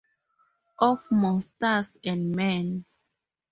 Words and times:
Of 0.79 1.11
Monsters 1.11 1.95
and 2.03 2.35
Men 2.35 2.85